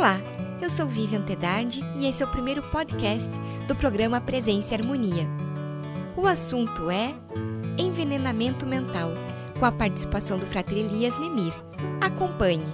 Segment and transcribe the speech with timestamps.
[0.00, 0.18] Olá,
[0.62, 3.28] eu sou Vivian Tedardi e esse é o primeiro podcast
[3.68, 5.28] do programa Presença e Harmonia.
[6.16, 7.14] O assunto é
[7.76, 9.10] envenenamento mental,
[9.58, 11.52] com a participação do Frater Elias Nemir.
[12.00, 12.64] Acompanhe.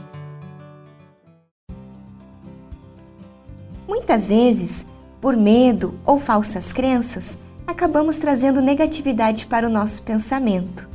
[3.88, 4.86] Muitas vezes,
[5.20, 7.36] por medo ou falsas crenças,
[7.66, 10.88] acabamos trazendo negatividade para o nosso pensamento.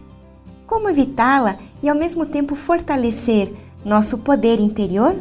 [0.66, 3.54] Como evitá-la e ao mesmo tempo fortalecer
[3.84, 5.13] nosso poder interior?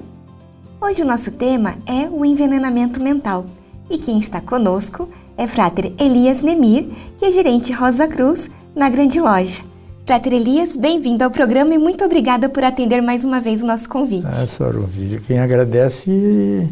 [0.82, 3.44] Hoje o nosso tema é o envenenamento mental
[3.90, 9.20] e quem está conosco é Frater Elias Nemir, que é gerente Rosa Cruz na Grande
[9.20, 9.60] Loja.
[10.06, 13.90] Frater Elias, bem-vindo ao programa e muito obrigada por atender mais uma vez o nosso
[13.90, 14.26] convite.
[14.26, 16.66] Ah, Sorunville, quem agradece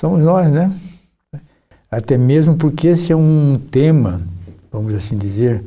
[0.00, 0.72] somos nós, né?
[1.90, 4.22] Até mesmo porque esse é um tema,
[4.72, 5.62] vamos assim dizer,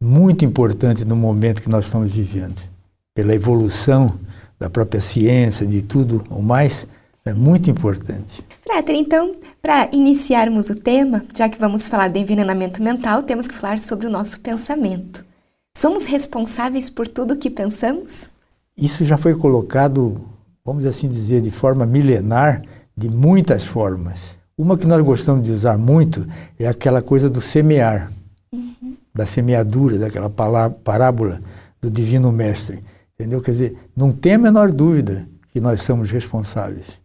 [0.00, 2.60] muito importante no momento que nós estamos vivendo.
[3.14, 4.12] Pela evolução
[4.58, 6.84] da própria ciência, de tudo o mais,
[7.24, 8.44] é muito importante.
[8.62, 13.54] Frater, então, para iniciarmos o tema, já que vamos falar do envenenamento mental, temos que
[13.54, 15.24] falar sobre o nosso pensamento.
[15.76, 18.30] Somos responsáveis por tudo o que pensamos?
[18.76, 20.20] Isso já foi colocado,
[20.64, 22.60] vamos assim dizer, de forma milenar,
[22.96, 24.36] de muitas formas.
[24.56, 26.26] Uma que nós gostamos de usar muito
[26.58, 28.10] é aquela coisa do semear,
[28.52, 28.96] uhum.
[29.14, 31.40] da semeadura, daquela parábola
[31.80, 32.82] do Divino Mestre.
[33.14, 33.40] Entendeu?
[33.40, 37.01] Quer dizer, não tem a menor dúvida que nós somos responsáveis.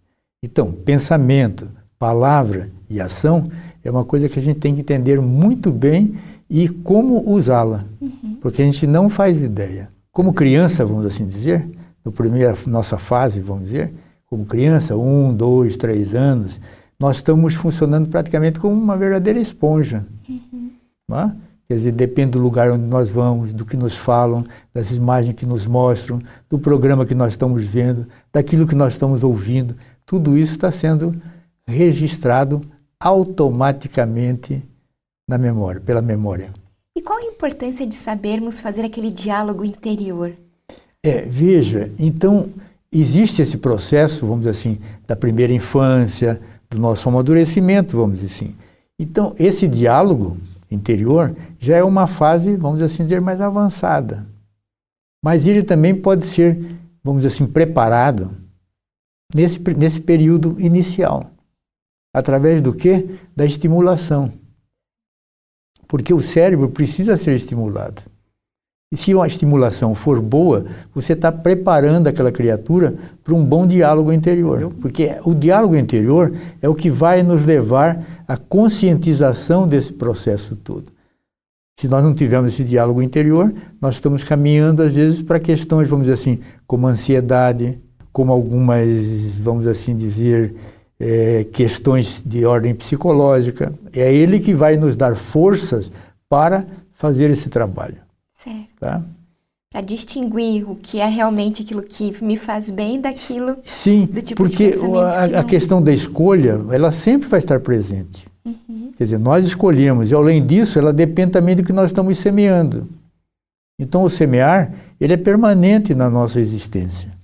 [0.48, 1.68] Então, pensamento,
[2.00, 3.50] palavra e ação
[3.84, 6.16] é uma coisa que a gente tem que entender muito bem
[6.50, 8.38] e como usá-la, uhum.
[8.42, 9.90] porque a gente não faz ideia.
[10.10, 11.70] Como criança, vamos assim dizer,
[12.04, 13.94] no primeira nossa fase, vamos dizer,
[14.26, 16.62] como criança, um, dois, três anos,
[16.98, 20.06] nós estamos funcionando praticamente como uma verdadeira esponja.
[20.30, 20.72] Uhum.
[21.12, 21.36] É?
[21.68, 25.46] Quer dizer, depende do lugar onde nós vamos, do que nos falam, das imagens que
[25.46, 29.76] nos mostram, do programa que nós estamos vendo, daquilo que nós estamos ouvindo
[30.08, 31.22] tudo isso está sendo
[31.68, 32.62] registrado
[32.98, 34.64] automaticamente
[35.28, 36.50] na memória, pela memória.
[36.98, 40.34] E qual a importância de sabermos fazer aquele diálogo interior?
[41.04, 42.50] É, veja, então
[42.90, 48.56] existe esse processo, vamos dizer assim, da primeira infância, do nosso amadurecimento, vamos dizer assim.
[48.98, 50.38] Então, esse diálogo
[50.72, 54.26] interior já é uma fase, vamos assim dizer, mais avançada.
[55.24, 56.58] Mas ele também pode ser,
[57.04, 58.47] vamos dizer assim, preparado
[59.34, 61.32] nesse, nesse período inicial.
[62.14, 63.20] Através do que?
[63.36, 64.32] Da estimulação.
[65.88, 68.02] Porque o cérebro precisa ser estimulado.
[68.92, 74.14] E se uma estimulação for boa, você está preparando aquela criatura para um bom diálogo
[74.14, 74.74] interior.
[74.80, 80.92] Porque o diálogo interior é o que vai nos levar à conscientização desse processo todo.
[81.78, 86.08] Se nós não tivermos esse diálogo interior, nós estamos caminhando, às vezes, para questões, vamos
[86.08, 87.80] dizer assim, como ansiedade,
[88.18, 90.56] como algumas, vamos assim dizer,
[91.00, 93.72] é, questões de ordem psicológica.
[93.94, 95.92] É ele que vai nos dar forças
[96.28, 97.98] para fazer esse trabalho.
[98.34, 98.70] Certo.
[98.80, 99.04] Tá?
[99.72, 104.42] Para distinguir o que é realmente aquilo que me faz bem daquilo Sim, do tipo
[104.42, 108.26] porque de a, que a questão da escolha, ela sempre vai estar presente.
[108.44, 108.94] Uhum.
[108.98, 112.90] Quer dizer, nós escolhemos, e além disso, ela depende também do que nós estamos semeando.
[113.80, 117.16] Então, o semear, ele é permanente na nossa existência.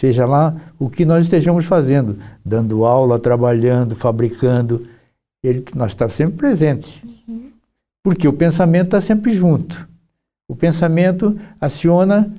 [0.00, 4.86] Seja lá o que nós estejamos fazendo, dando aula, trabalhando, fabricando,
[5.42, 7.00] ele, nós estamos sempre presentes.
[7.02, 7.50] Uhum.
[8.02, 9.88] Porque o pensamento está sempre junto.
[10.48, 12.32] O pensamento aciona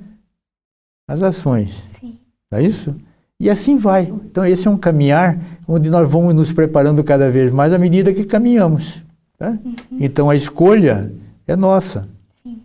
[1.08, 1.82] as ações.
[1.88, 2.18] Sim.
[2.50, 2.94] Não é isso?
[3.40, 4.04] E assim vai.
[4.04, 8.12] Então, esse é um caminhar onde nós vamos nos preparando cada vez mais à medida
[8.12, 9.02] que caminhamos.
[9.36, 9.50] Tá?
[9.50, 9.74] Uhum.
[9.92, 11.12] Então, a escolha
[11.46, 12.08] é nossa.
[12.42, 12.62] Sim.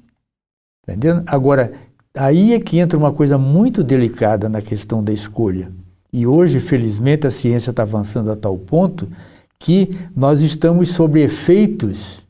[0.84, 1.24] Entendendo?
[1.28, 1.74] Agora,
[2.16, 5.72] Aí é que entra uma coisa muito delicada na questão da escolha.
[6.12, 9.08] E hoje, felizmente, a ciência está avançando a tal ponto
[9.58, 12.22] que nós estamos sob efeitos,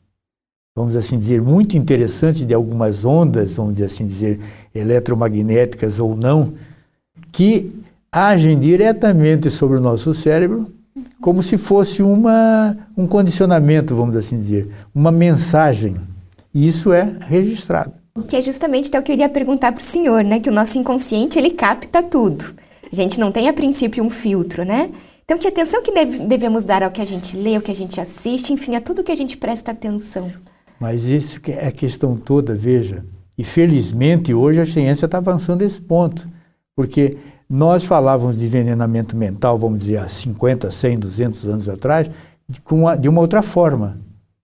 [0.74, 4.40] vamos assim dizer, muito interessantes de algumas ondas, vamos assim dizer,
[4.74, 6.54] eletromagnéticas ou não,
[7.30, 7.70] que
[8.10, 10.72] agem diretamente sobre o nosso cérebro,
[11.20, 15.96] como se fosse uma, um condicionamento, vamos assim dizer, uma mensagem.
[16.54, 18.03] E isso é registrado.
[18.28, 20.38] Que é justamente até o que eu iria perguntar para o senhor, né?
[20.38, 22.54] Que o nosso inconsciente, ele capta tudo.
[22.90, 24.90] A gente não tem, a princípio, um filtro, né?
[25.24, 27.74] Então, que atenção que deve, devemos dar ao que a gente lê, ao que a
[27.74, 30.30] gente assiste, enfim, a tudo que a gente presta atenção.
[30.78, 33.04] Mas isso é a questão toda, veja.
[33.36, 36.28] E felizmente hoje a ciência está avançando esse ponto.
[36.76, 37.16] Porque
[37.48, 42.08] nós falávamos de envenenamento mental, vamos dizer, há 50, 100, 200 anos atrás,
[42.48, 44.00] de, uma, de uma outra forma,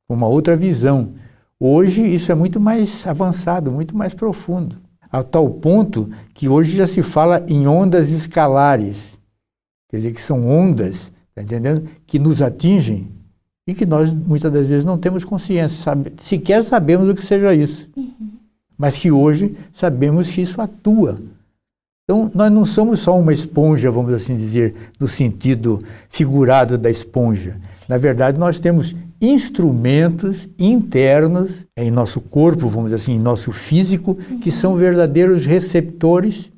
[0.08, 1.12] com uma outra visão.
[1.62, 4.76] Hoje isso é muito mais avançado, muito mais profundo,
[5.12, 9.12] a tal ponto que hoje já se fala em ondas escalares.
[9.90, 11.86] quer dizer, que são ondas, tá entendendo?
[12.06, 13.08] Que nos atingem
[13.66, 16.14] e que nós muitas das vezes não temos consciência, sabe?
[16.22, 17.86] sequer sabemos o que seja isso.
[17.94, 18.30] Uhum.
[18.78, 21.20] Mas que hoje sabemos que isso atua.
[22.04, 27.56] Então, nós não somos só uma esponja, vamos assim dizer, no sentido figurado da esponja.
[27.86, 34.18] Na verdade, nós temos instrumentos internos em nosso corpo, vamos dizer assim, em nosso físico,
[34.30, 34.40] uhum.
[34.40, 36.50] que são verdadeiros receptores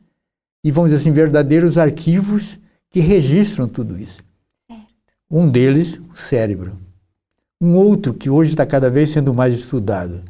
[0.65, 2.59] e, vamos dizer assim, verdadeiros arquivos
[2.91, 4.23] que registram tudo isso.
[5.31, 6.79] Um deles, o cérebro.
[7.61, 10.23] Um outro que hoje está cada vez sendo mais estudado,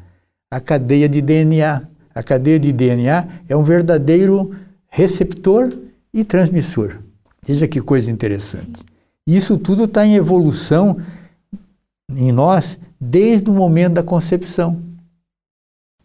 [0.50, 1.82] a cadeia de DNA.
[2.14, 4.54] A cadeia de DNA é um verdadeiro
[4.88, 5.72] receptor
[6.12, 6.98] e transmissor.
[7.46, 8.84] Veja que coisa interessante.
[9.26, 10.98] Isso tudo está em evolução
[12.16, 14.80] em nós desde o momento da concepção.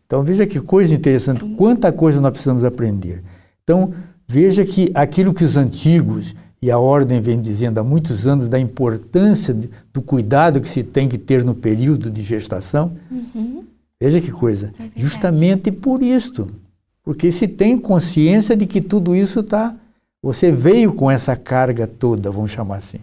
[0.06, 3.24] Então veja que coisa interessante, quanta coisa nós precisamos aprender.
[3.63, 3.94] Então
[4.27, 8.59] veja que aquilo que os antigos e a ordem vem dizendo há muitos anos da
[8.59, 12.95] importância de, do cuidado que se tem que ter no período de gestação.
[13.12, 13.63] Uhum.
[14.00, 14.74] Veja que coisa.
[14.80, 16.48] É Justamente por isto.
[17.04, 19.75] Porque se tem consciência de que tudo isso está.
[20.21, 23.00] Você veio com essa carga toda, vamos chamar assim.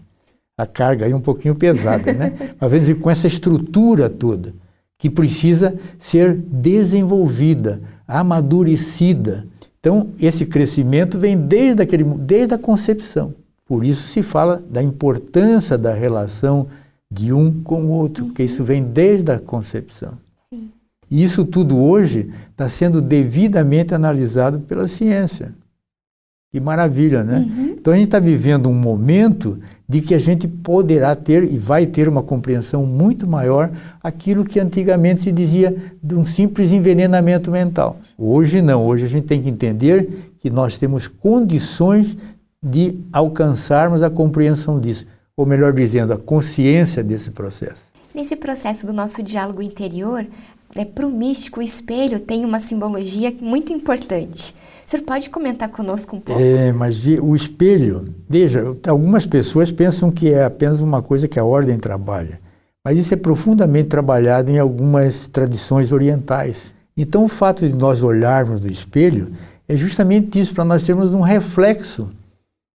[0.57, 2.33] A carga aí um pouquinho pesada, né?
[2.61, 4.55] Mas vezes com essa estrutura toda,
[4.99, 9.47] que precisa ser desenvolvida, amadurecida.
[9.81, 13.35] Então, esse crescimento vem desde, aquele, desde a concepção.
[13.67, 16.69] Por isso se fala da importância da relação
[17.11, 20.19] de um com o outro, porque isso vem desde a concepção.
[21.11, 25.55] E isso tudo hoje está sendo devidamente analisado pela ciência.
[26.55, 27.39] Que maravilha, né?
[27.39, 27.75] Uhum.
[27.77, 29.59] Então a gente está vivendo um momento
[29.89, 34.61] de que a gente poderá ter e vai ter uma compreensão muito maior aquilo que
[34.61, 37.97] antigamente se dizia de um simples envenenamento mental.
[38.17, 42.17] Hoje não, hoje a gente tem que entender que nós temos condições
[42.63, 47.83] de alcançarmos a compreensão disso, ou melhor dizendo, a consciência desse processo.
[48.15, 50.25] Nesse processo do nosso diálogo interior,
[50.77, 54.55] né, para o místico, o espelho tem uma simbologia muito importante.
[54.87, 56.41] O senhor pode comentar conosco um pouco?
[56.41, 61.45] É, mas o espelho, veja, algumas pessoas pensam que é apenas uma coisa que a
[61.45, 62.39] ordem trabalha,
[62.85, 66.73] mas isso é profundamente trabalhado em algumas tradições orientais.
[66.97, 69.33] Então, o fato de nós olharmos no espelho
[69.67, 72.13] é justamente isso, para nós termos um reflexo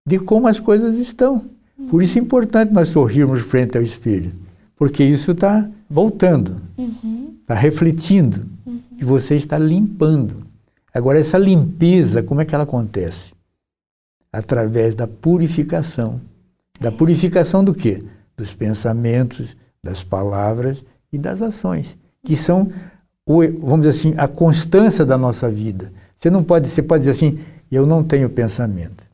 [0.05, 1.45] de como as coisas estão.
[1.89, 4.33] Por isso é importante nós sorrirmos frente ao espelho,
[4.75, 7.59] porque isso está voltando, está uhum.
[7.59, 8.79] refletindo, uhum.
[8.97, 10.48] e você está limpando.
[10.93, 13.31] Agora, essa limpeza, como é que ela acontece?
[14.31, 16.21] Através da purificação.
[16.79, 18.03] Da purificação do quê?
[18.35, 22.71] Dos pensamentos, das palavras e das ações, que são,
[23.27, 25.91] vamos dizer assim, a constância da nossa vida.
[26.15, 27.39] Você não pode, você pode dizer assim,
[27.71, 29.09] eu não tenho pensamento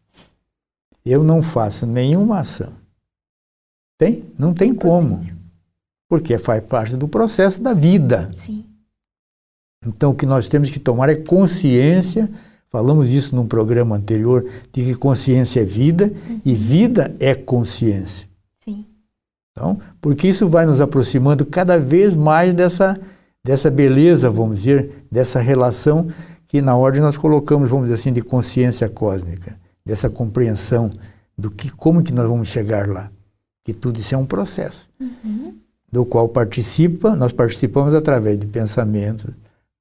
[1.05, 2.73] eu não faço nenhuma ação.
[3.97, 4.25] Tem?
[4.37, 5.23] Não tem como.
[6.09, 8.31] Porque faz parte do processo da vida.
[8.35, 8.65] Sim.
[9.85, 12.29] Então, o que nós temos que tomar é consciência.
[12.69, 16.41] Falamos isso num programa anterior, de que consciência é vida uhum.
[16.43, 18.27] e vida é consciência.
[18.63, 18.85] Sim.
[19.51, 22.99] Então, porque isso vai nos aproximando cada vez mais dessa,
[23.43, 26.09] dessa beleza, vamos dizer, dessa relação
[26.47, 30.89] que na ordem nós colocamos, vamos dizer assim, de consciência cósmica dessa compreensão
[31.37, 33.11] do que como que nós vamos chegar lá,
[33.63, 35.55] que tudo isso é um processo, uhum.
[35.91, 39.31] do qual participa, nós participamos através de pensamentos,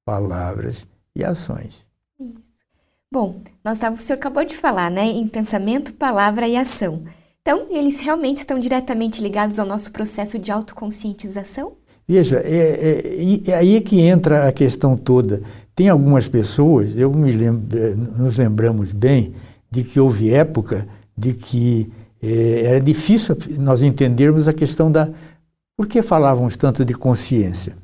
[0.05, 0.85] palavras
[1.15, 1.85] e ações.
[2.19, 2.43] Isso.
[3.11, 7.03] Bom, nós o senhor acabou de falar, né, em pensamento, palavra e ação.
[7.41, 11.73] Então, eles realmente estão diretamente ligados ao nosso processo de autoconscientização?
[12.07, 15.41] Veja, é, é, é aí que entra a questão toda.
[15.75, 19.33] Tem algumas pessoas, eu me lembro, é, nos lembramos bem,
[19.69, 25.09] de que houve época de que eh, era difícil nós entendermos a questão da
[25.77, 27.75] por que falávamos tanto de consciência,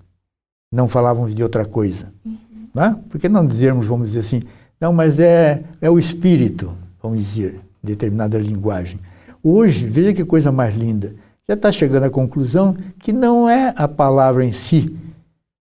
[0.72, 2.38] não falávamos de outra coisa, uhum.
[2.74, 3.00] né?
[3.10, 4.42] Por que não dizermos, vamos dizer assim,
[4.80, 9.00] não, mas é é o espírito, vamos dizer, determinada linguagem.
[9.44, 11.16] Hoje, veja que coisa mais linda,
[11.48, 14.96] já está chegando à conclusão que não é a palavra em si,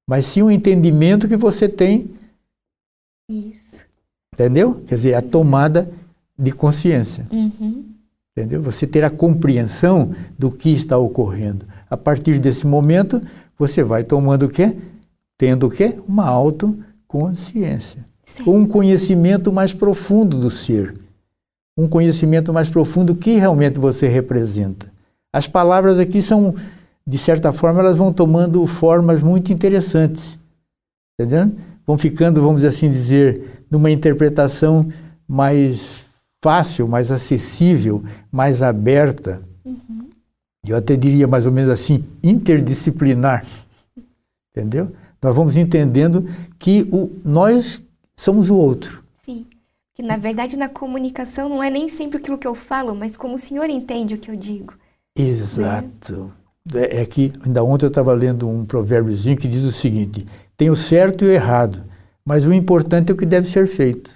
[0.09, 2.11] mas sim o entendimento que você tem.
[3.29, 3.81] Isso.
[4.35, 4.83] Entendeu?
[4.87, 5.90] Quer dizer, a tomada
[6.38, 7.26] de consciência.
[7.31, 7.85] Uhum.
[8.37, 8.62] Entendeu?
[8.62, 11.67] Você ter a compreensão do que está ocorrendo.
[11.88, 13.21] A partir desse momento,
[13.59, 14.76] você vai tomando o quê?
[15.40, 15.97] Tendo o quê?
[16.06, 18.04] Uma autoconsciência.
[18.23, 18.42] Sim.
[18.47, 20.94] Um conhecimento mais profundo do ser.
[21.75, 24.92] Um conhecimento mais profundo que realmente você representa.
[25.32, 26.54] As palavras aqui são,
[27.06, 30.38] de certa forma, elas vão tomando formas muito interessantes.
[31.18, 31.56] Entendeu?
[31.87, 34.92] Vão ficando, vamos assim dizer, numa interpretação
[35.26, 36.04] mais
[36.44, 39.40] fácil, mais acessível, mais aberta.
[39.64, 40.11] Uhum.
[40.68, 43.42] Eu até diria mais ou menos assim, interdisciplinar.
[44.54, 44.92] Entendeu?
[45.23, 47.83] Nós vamos entendendo que o, nós
[48.17, 49.03] somos o outro.
[49.23, 49.47] Sim.
[49.95, 53.35] Que na verdade na comunicação não é nem sempre aquilo que eu falo, mas como
[53.35, 54.75] o senhor entende o que eu digo.
[55.17, 56.33] Exato.
[56.73, 56.85] Né?
[56.85, 60.71] É, é que ainda ontem eu estava lendo um provérbiozinho que diz o seguinte: tem
[60.71, 61.85] o certo e o errado,
[62.25, 64.15] mas o importante é o que deve ser feito.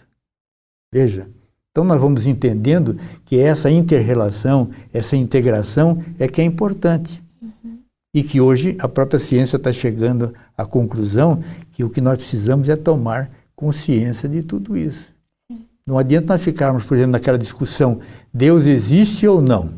[0.93, 1.29] Veja.
[1.71, 7.21] Então nós vamos entendendo que essa interrelação, essa integração é que é importante.
[7.43, 7.74] Uhum.
[8.15, 11.43] E que hoje a própria ciência está chegando à conclusão
[11.73, 15.13] que o que nós precisamos é tomar consciência de tudo isso.
[15.51, 15.67] Sim.
[15.85, 18.01] Não adianta nós ficarmos, por exemplo, naquela discussão,
[18.33, 19.75] Deus existe ou não?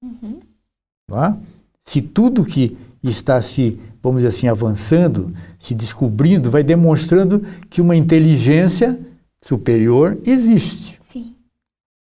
[0.00, 0.40] Uhum.
[1.08, 1.36] não é?
[1.84, 7.96] Se tudo que está se, vamos dizer assim, avançando, se descobrindo, vai demonstrando que uma
[7.96, 8.98] inteligência
[9.42, 10.98] superior existe.
[11.02, 11.34] Sim.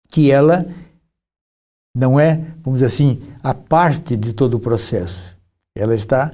[0.09, 0.67] Que ela
[1.95, 5.32] não é, vamos dizer assim, a parte de todo o processo.
[5.77, 6.33] Ela está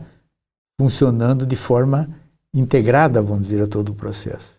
[0.80, 2.08] funcionando de forma
[2.54, 4.56] integrada, vamos dizer, a todo o processo.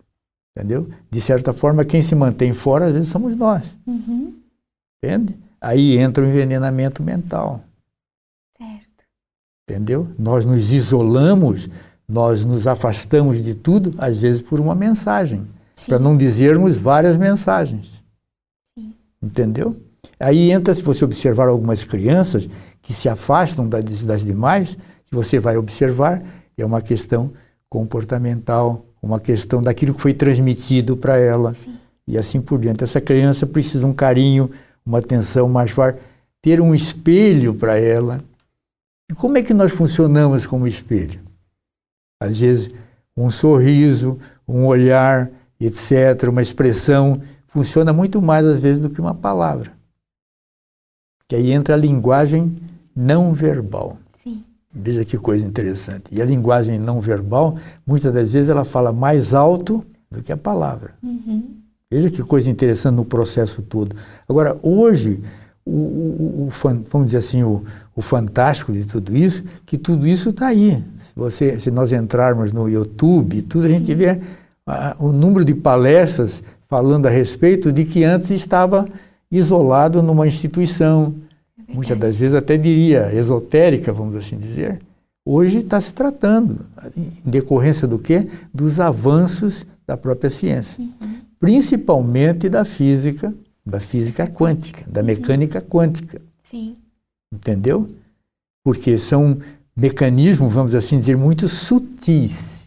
[0.55, 0.89] Entendeu?
[1.09, 3.75] De certa forma, quem se mantém fora, às vezes, somos nós.
[3.86, 4.36] Uhum.
[5.01, 5.38] Entende?
[5.62, 7.62] Aí entra o envenenamento mental.
[8.57, 9.05] Certo.
[9.69, 10.07] Entendeu?
[10.17, 11.69] Nós nos isolamos,
[12.07, 15.48] nós nos afastamos de tudo, às vezes por uma mensagem
[15.88, 18.01] para não dizermos várias mensagens.
[18.77, 18.93] Sim.
[19.21, 19.79] Entendeu?
[20.19, 22.50] Aí entra, se você observar algumas crianças
[22.89, 26.24] que se afastam das, das demais, que você vai observar,
[26.58, 27.31] é uma questão
[27.69, 31.53] comportamental, uma questão daquilo que foi transmitido para ela.
[31.53, 31.77] Sim.
[32.08, 32.84] E assim por diante.
[32.84, 34.50] Essa criança precisa um carinho,
[34.84, 36.01] uma atenção mais forte,
[36.41, 38.24] ter um espelho para ela.
[39.08, 41.19] E como é que nós funcionamos como espelho?
[42.19, 42.72] Às vezes,
[43.15, 44.17] um sorriso,
[44.48, 45.29] um olhar,
[45.60, 49.72] etc., uma expressão, funciona muito mais às vezes do que uma palavra.
[51.27, 52.58] Que aí entra a linguagem
[53.00, 53.98] não verbal.
[54.22, 54.44] Sim.
[54.74, 56.03] Veja que coisa interessante.
[56.12, 60.38] E a linguagem não verbal, muitas das vezes, ela fala mais alto do que a
[60.38, 60.91] palavra.
[61.01, 61.56] Uhum.
[61.89, 63.96] Veja que coisa interessante no processo todo.
[64.27, 65.24] Agora, hoje,
[65.65, 66.50] o, o, o
[66.89, 67.63] vamos dizer assim, o,
[67.96, 70.84] o fantástico de tudo isso, que tudo isso está aí.
[71.08, 74.20] Se, você, se nós entrarmos no YouTube, tudo a gente vê
[75.00, 78.88] o número de palestras falando a respeito de que antes estava
[79.32, 81.15] isolado numa instituição,
[81.73, 84.81] muitas das vezes até diria esotérica, vamos assim dizer.
[85.25, 86.65] Hoje está se tratando,
[86.97, 88.27] em decorrência do quê?
[88.53, 91.19] Dos avanços da própria ciência, uhum.
[91.39, 93.33] principalmente da física,
[93.65, 96.21] da física quântica, da mecânica quântica.
[96.43, 96.77] Sim.
[97.31, 97.89] Entendeu?
[98.63, 99.39] Porque são
[99.75, 102.59] mecanismos, vamos assim dizer, muito sutis.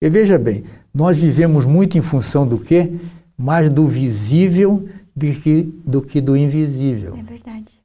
[0.00, 2.92] E veja bem, nós vivemos muito em função do quê?
[3.36, 7.16] Mais do visível do que do, que do invisível.
[7.16, 7.83] É verdade.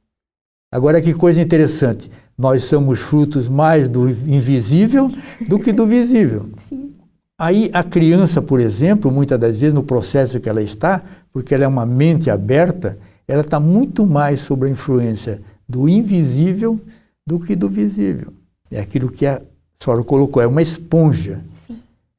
[0.72, 2.10] Agora, que coisa interessante.
[2.38, 5.08] Nós somos frutos mais do invisível
[5.48, 6.48] do que do visível.
[6.68, 6.94] Sim.
[7.38, 11.64] Aí a criança, por exemplo, muitas das vezes no processo que ela está, porque ela
[11.64, 16.78] é uma mente aberta, ela está muito mais sob a influência do invisível
[17.26, 18.28] do que do visível.
[18.70, 19.40] É aquilo que a
[19.82, 21.42] senhora colocou, é uma esponja.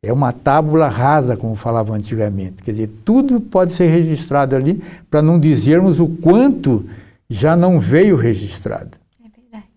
[0.04, 2.64] É uma tábula rasa, como falava antigamente.
[2.64, 6.84] Quer dizer, tudo pode ser registrado ali, para não dizermos o quanto
[7.34, 8.98] já não veio registrado.
[9.24, 9.72] É verdade.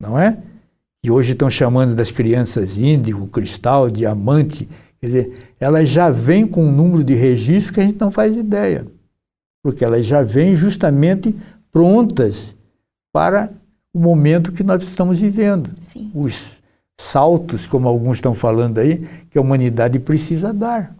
[0.00, 0.42] Não é?
[1.04, 4.68] E hoje estão chamando das crianças índigo, cristal, diamante.
[4.98, 8.36] Quer dizer, elas já vêm com um número de registro que a gente não faz
[8.36, 8.84] ideia.
[9.62, 11.32] Porque elas já vêm justamente
[11.70, 12.52] prontas
[13.12, 13.52] para
[13.94, 15.70] o momento que nós estamos vivendo.
[15.82, 16.10] Sim.
[16.12, 16.56] Os
[17.00, 20.96] saltos, como alguns estão falando aí, que a humanidade precisa dar.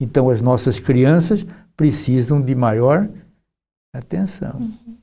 [0.00, 1.44] Então, as nossas crianças
[1.76, 3.08] precisam de maior
[3.92, 4.58] atenção.
[4.58, 4.97] Uhum.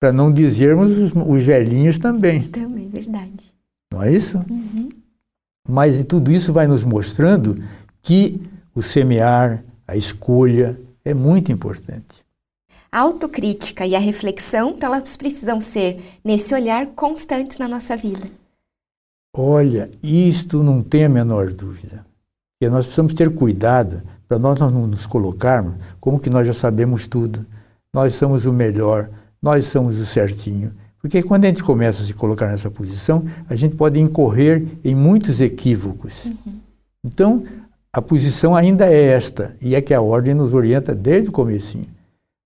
[0.00, 2.42] Para não dizermos os, os, velhinhos também.
[2.42, 3.52] Também, verdade.
[3.92, 4.38] Não é isso?
[4.48, 4.88] Uhum.
[5.68, 7.62] Mas tudo isso vai nos mostrando
[8.02, 8.40] que
[8.74, 12.24] o semear, a escolha, é muito importante.
[12.90, 18.30] A autocrítica e a reflexão, então, elas precisam ser, nesse olhar, constantes na nossa vida.
[19.36, 22.06] Olha, isto não tem a menor dúvida.
[22.60, 27.06] E nós precisamos ter cuidado para nós não nos colocarmos como que nós já sabemos
[27.06, 27.46] tudo.
[27.92, 29.08] Nós somos o melhor,
[29.42, 30.72] nós somos o certinho.
[31.00, 34.94] Porque quando a gente começa a se colocar nessa posição, a gente pode incorrer em
[34.94, 36.24] muitos equívocos.
[36.24, 36.54] Uhum.
[37.04, 37.44] Então,
[37.92, 41.78] a posição ainda é esta, e é que a ordem nos orienta desde o começo.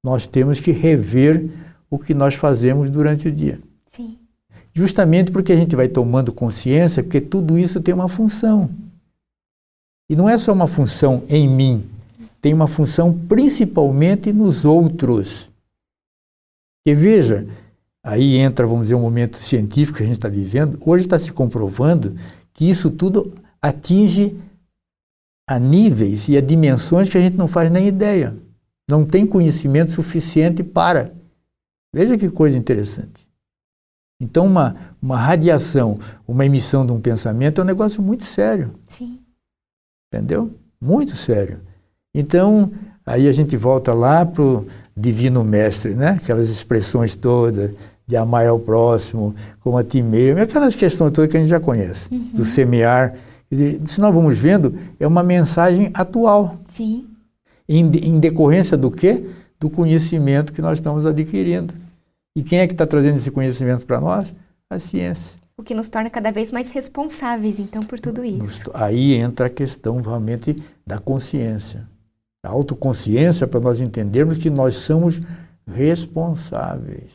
[0.04, 1.48] Nós temos que rever
[1.90, 3.58] o que nós fazemos durante o dia.
[3.86, 4.18] Sim.
[4.74, 8.70] Justamente porque a gente vai tomando consciência, porque tudo isso tem uma função.
[10.10, 11.84] E não é só uma função em mim,
[12.40, 15.48] tem uma função principalmente nos outros.
[16.86, 17.46] E veja,
[18.04, 20.78] aí entra, vamos dizer, um momento científico que a gente está vivendo.
[20.84, 22.16] Hoje está se comprovando
[22.52, 24.36] que isso tudo atinge
[25.48, 28.36] a níveis e a dimensões que a gente não faz nem ideia.
[28.90, 31.14] Não tem conhecimento suficiente para.
[31.94, 33.26] Veja que coisa interessante.
[34.20, 38.74] Então, uma, uma radiação, uma emissão de um pensamento é um negócio muito sério.
[38.86, 39.20] Sim.
[40.12, 40.54] Entendeu?
[40.80, 41.60] Muito sério.
[42.14, 42.72] Então,
[43.06, 44.66] aí a gente volta lá para o
[44.96, 46.18] Divino Mestre, né?
[46.22, 47.70] Aquelas expressões todas
[48.06, 51.60] de amar ao próximo, como a ti mesmo, aquelas questões todas que a gente já
[51.60, 52.30] conhece, uhum.
[52.34, 53.14] do semear.
[53.50, 56.56] Dizer, se nós vamos vendo, é uma mensagem atual.
[56.66, 57.06] Sim.
[57.68, 59.24] Em, em decorrência do quê?
[59.58, 61.74] Do conhecimento que nós estamos adquirindo.
[62.34, 64.34] E quem é que está trazendo esse conhecimento para nós?
[64.70, 65.36] A ciência.
[65.56, 68.70] O que nos torna cada vez mais responsáveis, então, por tudo isso.
[68.72, 71.86] Aí entra a questão realmente da consciência.
[72.44, 75.20] A autoconsciência para nós entendermos que nós somos
[75.66, 77.10] responsáveis.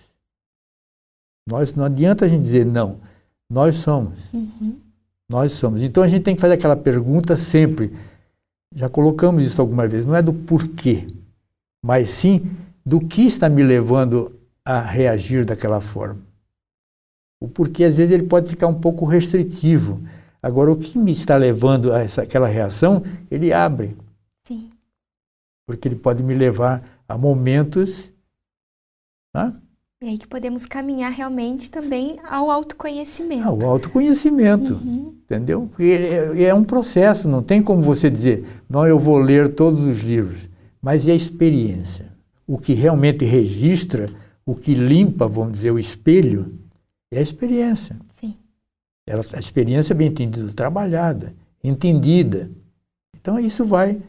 [1.48, 3.00] Nós não adianta a gente dizer não.
[3.50, 4.19] Nós somos.
[4.34, 4.79] Uhum.
[5.29, 5.84] Nós somos.
[5.84, 7.93] Então a gente tem que fazer aquela pergunta sempre.
[8.75, 10.05] Já colocamos isso alguma vez.
[10.05, 11.07] Não é do porquê,
[11.84, 12.50] mas sim
[12.86, 16.22] do que está me levando a reagir daquela forma.
[17.41, 20.01] O porquê, às vezes, ele pode ficar um pouco restritivo.
[20.41, 23.96] Agora, o que me está levando a essa, aquela reação, ele abre.
[25.68, 28.10] Porque ele pode me levar a momentos.
[29.36, 29.54] Né?
[30.02, 33.48] E aí que podemos caminhar realmente também ao autoconhecimento.
[33.48, 35.16] Ao autoconhecimento, uhum.
[35.24, 35.68] entendeu?
[35.68, 39.82] Porque é, é um processo, não tem como você dizer, não, eu vou ler todos
[39.82, 40.48] os livros.
[40.82, 42.12] Mas é a experiência.
[42.46, 44.10] O que realmente registra
[44.46, 46.58] o que limpa, vamos dizer, o espelho
[47.12, 47.98] é a experiência.
[48.14, 48.38] Sim.
[49.06, 52.50] Ela, a experiência bem entendida, trabalhada, entendida.
[53.20, 54.02] Então isso vai,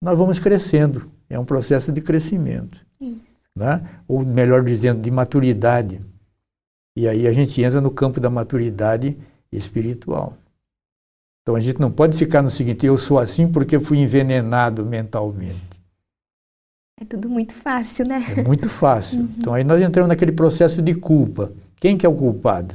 [0.00, 1.10] nós vamos crescendo.
[1.28, 2.84] É um processo de crescimento.
[3.00, 3.20] Isso.
[3.54, 3.82] Né?
[4.08, 6.00] Ou melhor dizendo, de maturidade.
[6.96, 9.16] E aí a gente entra no campo da maturidade
[9.52, 10.36] espiritual.
[11.42, 15.70] Então a gente não pode ficar no seguinte, eu sou assim porque fui envenenado mentalmente.
[17.00, 18.22] É tudo muito fácil, né?
[18.36, 19.20] É muito fácil.
[19.20, 19.28] Uhum.
[19.38, 21.52] Então aí nós entramos naquele processo de culpa.
[21.76, 22.74] Quem que é o culpado?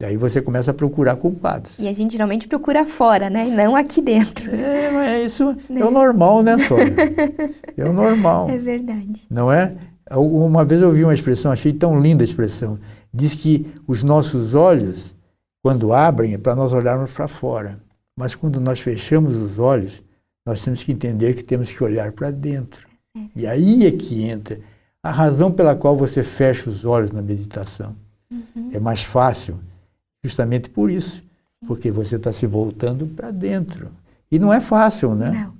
[0.00, 1.72] E aí você começa a procurar culpados.
[1.76, 3.46] E a gente geralmente procura fora, né?
[3.46, 4.48] Não aqui dentro.
[4.48, 5.80] É, mas isso né?
[5.80, 6.94] é o normal, né, Sônia?
[7.76, 8.48] é o normal.
[8.48, 9.26] É verdade.
[9.28, 9.74] Não é?
[10.12, 12.78] Uma vez eu ouvi uma expressão, achei tão linda a expressão.
[13.12, 15.16] Diz que os nossos olhos,
[15.64, 17.80] quando abrem, é para nós olharmos para fora.
[18.16, 20.00] Mas quando nós fechamos os olhos,
[20.46, 22.86] nós temos que entender que temos que olhar para dentro.
[23.34, 24.60] E aí é que entra
[25.02, 27.96] a razão pela qual você fecha os olhos na meditação.
[28.30, 28.70] Uhum.
[28.72, 29.58] É mais fácil,
[30.24, 31.22] justamente por isso,
[31.66, 33.90] porque você está se voltando para dentro.
[34.30, 35.30] E não é fácil, né?
[35.30, 35.54] Não.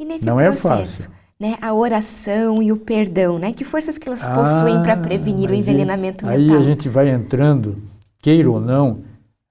[0.00, 1.10] E nesse não processo, é fácil.
[1.38, 3.52] Né, a oração e o perdão, né?
[3.52, 6.56] Que forças que elas possuem ah, para prevenir o envenenamento aí, mental?
[6.56, 7.82] Aí a gente vai entrando,
[8.20, 9.02] queira ou não,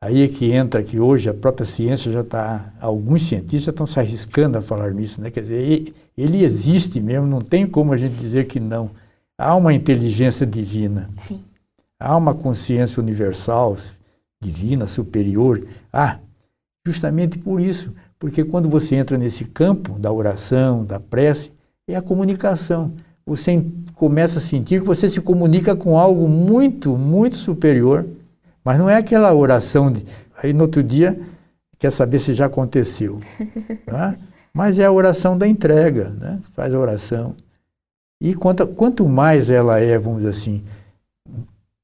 [0.01, 3.99] Aí é que entra que hoje a própria ciência já está, alguns cientistas estão se
[3.99, 5.29] arriscando a falar nisso, né?
[5.29, 8.91] Quer dizer, ele existe mesmo, não tem como a gente dizer que não.
[9.37, 11.09] Há uma inteligência divina.
[11.17, 11.43] Sim.
[11.99, 13.75] Há uma consciência universal,
[14.41, 15.65] divina, superior.
[15.91, 16.19] Ah,
[16.85, 21.51] justamente por isso, porque quando você entra nesse campo da oração, da prece,
[21.87, 22.93] é a comunicação.
[23.25, 28.05] Você começa a sentir que você se comunica com algo muito, muito superior
[28.63, 30.05] mas não é aquela oração de.
[30.41, 31.19] Aí no outro dia
[31.77, 33.19] quer saber se já aconteceu.
[33.85, 34.15] Tá?
[34.53, 36.39] Mas é a oração da entrega, né?
[36.53, 37.35] faz a oração.
[38.21, 40.63] E quanto, quanto mais ela é, vamos dizer assim,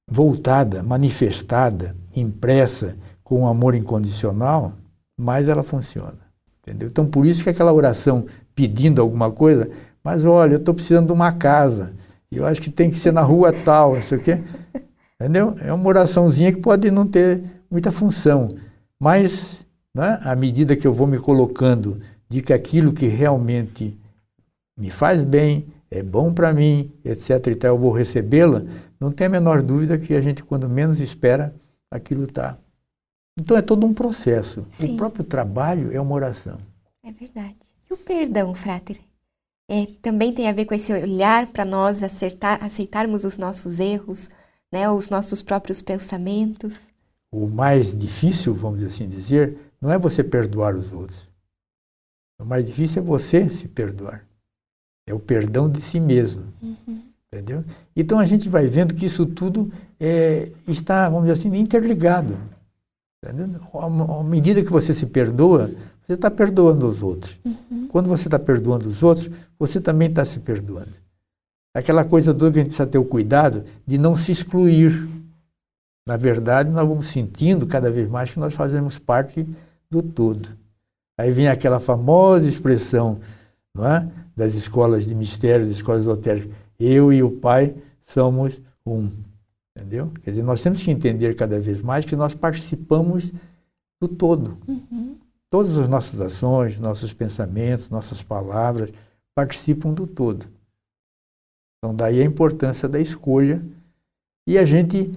[0.08, 4.73] voltada, manifestada, impressa com um amor incondicional,
[5.17, 6.19] mais ela funciona.
[6.62, 6.88] Entendeu?
[6.88, 9.69] Então, por isso que aquela oração pedindo alguma coisa,
[10.04, 11.93] mas olha, eu estou precisando de uma casa,
[12.32, 14.39] eu acho que tem que ser na rua tal, não sei o quê.
[15.19, 15.56] Entendeu?
[15.62, 18.49] É uma oraçãozinha que pode não ter muita função,
[18.99, 19.60] mas
[19.93, 23.97] né, à medida que eu vou me colocando de que aquilo que realmente
[24.78, 27.47] me faz bem, é bom para mim, etc.
[27.47, 28.63] e tal, eu vou recebê-la,
[28.99, 31.56] não tem a menor dúvida que a gente, quando menos espera,
[31.95, 32.58] aquilo está.
[33.38, 34.65] Então é todo um processo.
[34.71, 34.93] Sim.
[34.93, 36.58] O próprio trabalho é uma oração.
[37.03, 37.58] É verdade.
[37.89, 38.99] E o perdão, Frater?
[39.69, 44.29] É, também tem a ver com esse olhar para nós acertar, aceitarmos os nossos erros,
[44.71, 46.79] né, os nossos próprios pensamentos.
[47.31, 51.27] O mais difícil, vamos assim dizer, não é você perdoar os outros.
[52.39, 54.25] O mais difícil é você se perdoar.
[55.08, 56.53] É o perdão de si mesmo.
[56.62, 57.01] Uhum.
[57.36, 57.65] Entendeu?
[57.93, 59.69] Então a gente vai vendo que isso tudo
[60.00, 62.38] é, está, vamos dizer assim, interligado.
[63.21, 63.60] Entendeu?
[63.74, 65.71] À medida que você se perdoa,
[66.02, 67.38] você está perdoando os outros.
[67.43, 67.89] Uhum.
[67.89, 70.93] Quando você está perdoando os outros, você também está se perdoando.
[71.76, 75.06] Aquela coisa toda que a gente precisa ter o cuidado de não se excluir.
[76.08, 79.45] Na verdade, nós vamos sentindo cada vez mais que nós fazemos parte
[79.91, 80.50] do todo.
[81.19, 83.19] Aí vem aquela famosa expressão
[83.74, 84.10] não é?
[84.38, 86.64] das escolas de mistérios, das escolas esotéricas.
[86.79, 89.11] Eu e o Pai somos um.
[89.75, 90.11] Entendeu?
[90.23, 93.31] Quer dizer, nós temos que entender cada vez mais que nós participamos
[94.01, 94.57] do todo.
[94.67, 95.17] Uhum.
[95.49, 98.91] Todas as nossas ações, nossos pensamentos, nossas palavras
[99.35, 100.47] participam do todo.
[101.77, 103.63] Então, daí a importância da escolha.
[104.47, 105.11] E a gente,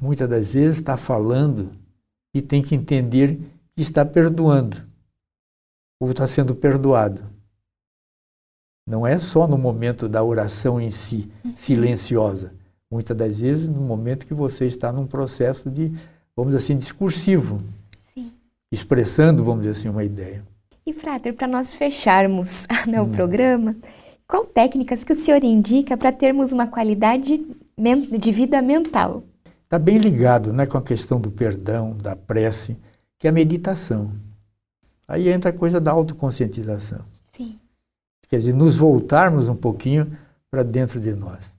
[0.00, 1.70] muitas das vezes, está falando
[2.34, 3.38] e tem que entender
[3.76, 4.76] que está perdoando,
[6.00, 7.33] ou está sendo perdoado.
[8.86, 11.54] Não é só no momento da oração em si, uhum.
[11.56, 12.52] silenciosa.
[12.90, 15.92] Muitas das vezes, no momento que você está num processo de,
[16.36, 17.58] vamos dizer assim, discursivo.
[18.04, 18.30] Sim.
[18.70, 20.44] Expressando, vamos dizer assim, uma ideia.
[20.86, 23.10] E, Frater, para nós fecharmos né, o hum.
[23.10, 23.74] programa,
[24.28, 27.40] qual técnicas que o senhor indica para termos uma qualidade
[27.76, 29.24] de vida mental?
[29.64, 32.78] Está bem ligado né, com a questão do perdão, da prece,
[33.18, 34.12] que é a meditação.
[35.08, 37.00] Aí entra a coisa da autoconscientização.
[37.32, 37.58] Sim.
[38.34, 40.10] Quer dizer, nos voltarmos um pouquinho
[40.50, 41.54] para dentro de nós.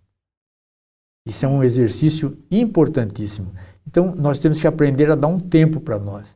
[1.25, 3.53] Isso é um exercício importantíssimo.
[3.87, 6.35] Então, nós temos que aprender a dar um tempo para nós.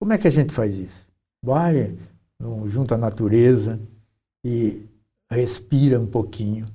[0.00, 1.04] Como é que a gente faz isso?
[1.44, 1.96] Vai
[2.68, 3.80] junto à natureza
[4.46, 4.86] e
[5.28, 6.68] respira um pouquinho.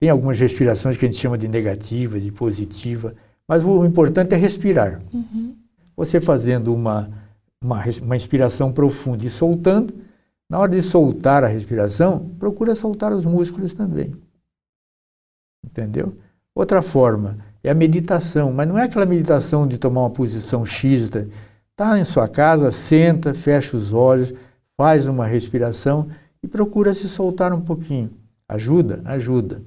[0.00, 3.14] Tem algumas respirações que a gente chama de negativa, de positiva,
[3.46, 5.02] mas o importante é respirar.
[5.12, 5.54] Uhum.
[5.94, 7.10] Você fazendo uma,
[7.62, 10.05] uma, uma inspiração profunda e soltando,
[10.48, 14.14] na hora de soltar a respiração, procura soltar os músculos também.
[15.64, 16.16] Entendeu?
[16.54, 21.10] Outra forma é a meditação, mas não é aquela meditação de tomar uma posição X.
[21.70, 24.32] Está em sua casa, senta, fecha os olhos,
[24.76, 26.08] faz uma respiração
[26.42, 28.10] e procura se soltar um pouquinho.
[28.48, 29.02] Ajuda?
[29.04, 29.62] Ajuda.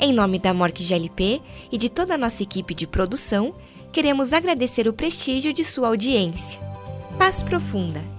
[0.00, 3.54] Em nome da MORC GLP e de toda a nossa equipe de produção,
[3.92, 6.60] queremos agradecer o prestígio de sua audiência.
[7.18, 8.17] Paz profunda!